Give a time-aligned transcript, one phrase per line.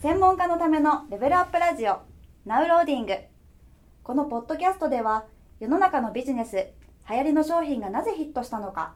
[0.00, 1.98] 専門家のためのレベルアップラジオ
[2.46, 3.12] ナウローディング。
[4.02, 5.24] このポッドキャストでは
[5.58, 8.94] 世の中のビジネス流行りの商品がなぜヒットしたのか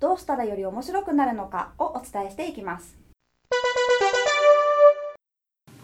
[0.00, 2.96] どうしたらより面白くなるのかをお伝えしていきます。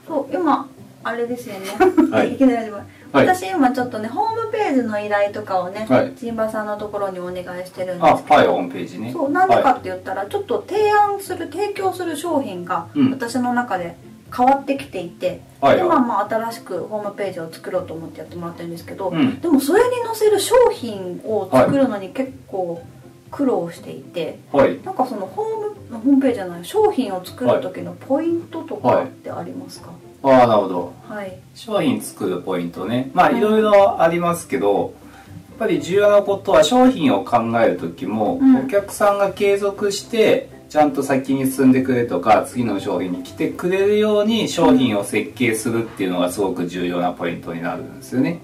[0.08, 0.66] そう今
[1.02, 1.66] あれですよね、
[2.10, 2.32] はい。
[2.36, 2.72] いきなり
[3.12, 6.14] 私今ちょっとねホームページの依頼とかをね、はい。
[6.14, 9.12] ジンバさんのところにお願いしてるんであすけどはいホームページね。
[9.12, 13.10] そうなんでかはって言ったら、ちょっと提案する提供する商品がうん。
[13.10, 13.94] 私の中で
[14.36, 19.40] 変わってきていて、はいでまあまあ新しくホームページを作ろうと思ってやってもらってるんですけど、うん。
[19.40, 22.82] でもそれに載せる商品を作るのに結構
[23.30, 24.78] 苦労していて、いはい。
[24.82, 29.90] なんかそのホームホームページじゃない商品を作る時のポイントとかってありますか？
[30.22, 30.92] ああなるほど。
[31.08, 33.10] はい、商品作るポイントね。
[33.14, 34.94] まあうんいろいろありますけど、
[35.50, 38.56] やっぱり重要なことは商品を考える時も、うん。
[38.64, 48.40] お客さんが継続してちゃんと先に進んでくれとか次の商品に来てくれるように商品を設計するっていうのがすごく重要なポイントになるんですよね。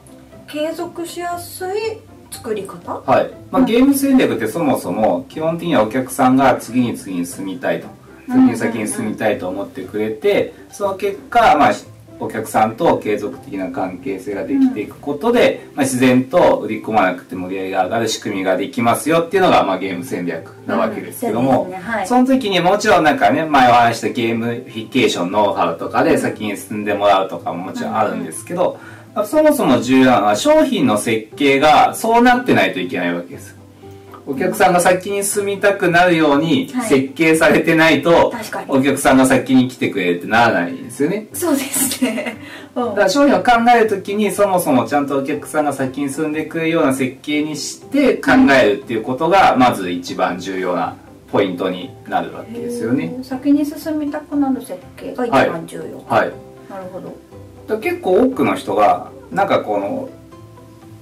[0.46, 1.98] 継続しやすい
[2.30, 3.02] 作り方？
[3.04, 7.88] はい、まあ、うんゲーム戦略ってそもそも基本的にはお客さんが次に次に進みたいと。
[8.28, 8.46] うん。
[8.46, 11.72] 先に先に進みたいと思ってくれてその結果、まあ、
[12.20, 22.06] お客さんと継続的な関係性ができていくことで、まあ、自然と売り込まなくても売り上げが上がる仕組みができますよっていうのが、まあ、ゲーム戦略なわけですけども、うんねはい。
[22.06, 28.78] その時にもちろんなんかね前お話ししたゲームフィケーションノウハウとかで先に進んでもらうとかももちろんあるんですけど、
[29.14, 33.59] まあそもそも重要なのは商品の設計がそうなってないといけないわけです
[34.30, 36.88] お客さんが先に進みたくなるようにはい。
[36.88, 38.70] 設計されてないと、確かに。
[38.70, 41.26] お客さんが先に来てくれるってならないんですよね。
[41.32, 42.36] そうですね、
[42.76, 42.88] うん。
[42.90, 50.94] だから商品を考えるときにそもそもちゃんとお客さんが先に進んでくれるような設計にして考えるっていうことがまず一番重要な
[51.32, 53.18] ポイントになるわけですよね。
[53.22, 56.30] 先に進みたくなる設計が一番重要、はい。
[56.70, 57.78] なるほど。
[57.78, 60.08] 結構多くの人がなんかこの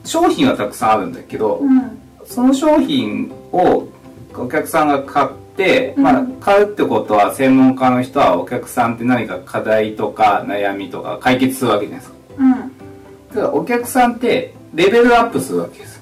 [0.04, 3.88] 商品はたくさんあるんだけど、うんその商品を
[4.34, 6.02] お客さんが買って、うん。
[6.04, 12.18] まあ買うってことは専門家の人はお客さんって何か課題とか悩みとか解決するわけじゃないですか。
[12.38, 12.72] うん。
[13.34, 16.00] ただお客さんってレベルアップするわけです。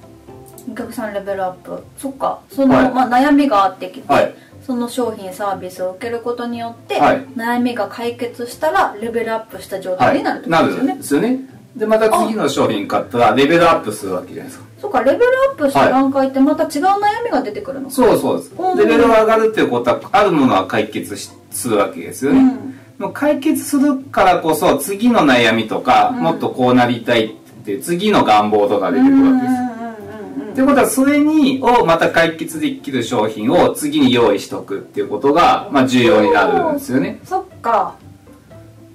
[0.71, 1.83] お客さんレベルアップ。
[1.97, 2.41] そっか。
[2.51, 2.93] その、はい。
[2.93, 4.35] まあ、悩みがあってきて、はい。
[4.67, 7.19] その商品サービスを受けることによって、はい。
[7.37, 9.99] 悩みが解決したらレベルアップした状はい。
[9.99, 11.56] 態になるってこなるんとですよね、ですよね。
[11.77, 14.67] で、また次の商品買ったらレベルアップするわけじゃないですか。
[14.81, 17.89] そっかレベルアップした段階ってまた違う悩みが出てくるの？
[17.89, 18.79] か、そうそうですうん。
[18.79, 22.41] レベルが上がるっていうことは、あるものは解決しするわけですよね。
[22.41, 27.31] うんもう解決するからこそ、次の悩みとか、うんもっとこうなりたいっ
[27.63, 30.53] ていう、次の願望とか出てくるわけです。
[30.53, 37.21] ってことは、それに、をまた解決できる商品を次に用意しとくっていうことが、まあ重要になるんですよね。
[37.23, 37.95] そっか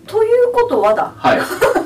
[0.07, 1.39] ということはだはい。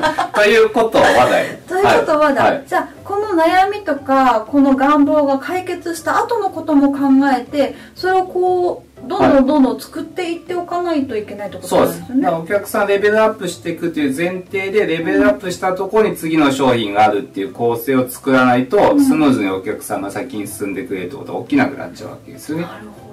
[0.34, 1.58] ということは話題。
[1.68, 2.64] ということはだ、はい。
[2.66, 6.98] じゃあこの悩みとかこの願望が解決した後のことも考
[7.36, 12.22] えてそれをこうどんどんどんどん作っていっておかないといけないってことなんですよね。
[12.22, 22.62] だからお客さんレベルアップしていくという前提でレベルアップしたところに次の商品があるっていう構成を作らないと、スムーズにお客さんが先に進んでくれるってことは起きなくなっちゃうわけですよね。
[22.62, 23.12] なるほど。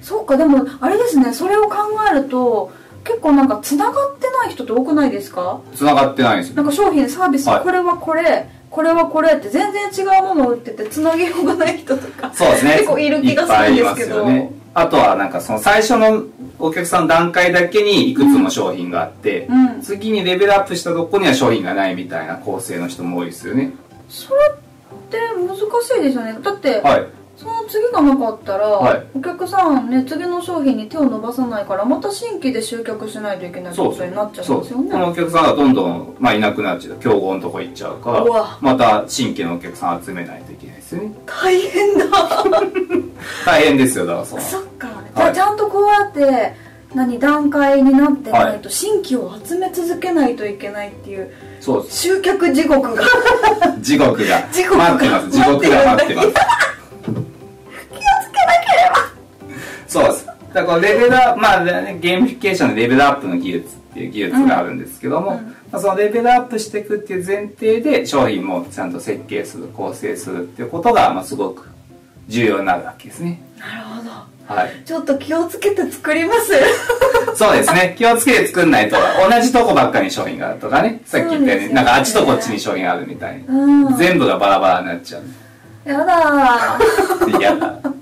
[0.00, 1.32] そうかでもあれですね。
[1.32, 1.76] それを考
[2.10, 2.70] えると
[3.06, 5.60] 結構なんかつながってない人って多くないですか？
[5.74, 6.50] 繋がってないんです。
[6.50, 7.62] よなんか商品サービス、はい。
[7.62, 12.72] これはこれこれはこれって全然違うものを売っててつなげようがない人とかそうですね。
[12.78, 14.26] 結構いる気がするんですけど。
[14.26, 14.50] ね。
[14.74, 16.24] あとはなんかその最初の
[16.58, 19.80] お客さんの段階だけにいくつも商品があって、うん。
[19.80, 23.72] 次にレベルアップしたとこには商品がないみたいな構成の人も多いですよね。
[24.08, 24.56] それっ
[25.10, 26.36] て難しいですよね。
[26.42, 27.06] だって、はい
[27.36, 29.06] その次がなかったら、はい。
[29.14, 34.90] お客さんね次の商品に手を伸ばさないからまた新規で集客しないといけないってことになっちゃうんですよね。
[34.90, 36.98] このお客さんがどんどん、まあ、いなくなっちゃう。
[36.98, 41.12] 競合のとこ行っちゃうからまた新規のお客さん集めないといけないですよね。
[41.26, 42.04] 大変だ。
[43.44, 44.42] 大変ですよだからその。
[44.42, 44.88] そっか。
[45.14, 46.54] じゃあちゃんとこうやって
[46.94, 51.30] 何段階になってないと新規を集め続けないといけないっていう
[51.60, 53.04] そう集客地獄が。
[53.80, 54.42] 地獄が。
[54.50, 55.30] 地獄が待ってます。
[55.30, 56.28] 地獄が待ってます
[60.00, 71.68] そうですだからレベルまあ、ね、ゲーミフィケーションでレベルアップの技術っていう技術があるんですけども、うんうんまあ、そのレベルアップしていくっていう前提で商品もちゃんと設計する構成するっていうことが、まあ、すごく
[72.28, 74.10] 重要になるわけですねなるほど
[74.54, 76.52] はいちょっと気をつけて作ります
[77.36, 77.94] そうですね。
[77.98, 81.02] 気をつけて作んないと、同じとこばっかりに商品があるとかね。
[81.04, 83.54] さっき言ったように、ねなんかあっちとこっちに商品があるみたいな。
[83.54, 85.24] うん全部がバラバラになっちゃう。
[85.88, 87.78] やだー嫌だ。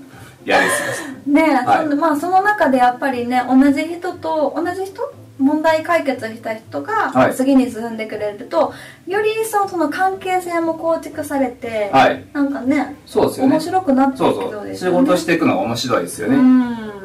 [0.45, 1.01] 嫌です。
[1.01, 1.33] よ。
[1.33, 1.77] ねえ、はい。
[1.79, 5.13] そんでまあその中でやっぱりね同じ人と同じ人？
[5.37, 7.35] 問題解決した人がはい。
[7.35, 8.73] 次に進んでくれると、
[9.05, 12.25] より一層その関係性も構築されて、はい。
[12.31, 13.51] なんかねそうですよね。
[13.55, 14.63] 面白くなっていそうきそそうう。
[14.63, 16.39] 仕ですよね事していくのが面白いですよね、う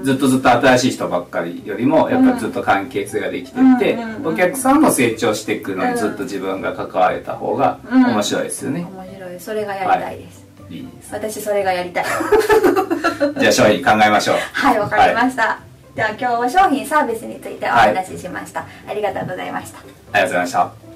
[0.00, 0.04] ん。
[0.04, 9.40] ずっとずっと新しい人ばっかりよりもやっぱりずっと関係性ができていて、うんうんうんお客さんも成長していくのうんにずっと自分が関われた方がうん面白いですよね、面白い。
[9.40, 12.05] それがやりたいです、い、いです私それがやりたい。
[13.38, 14.37] じゃあ商品考えましょう。
[14.52, 15.58] はいわかりました、
[15.94, 19.78] では今日は商品サービスについてお話ししました、ありがとうございました。
[19.78, 20.89] ありがとうございました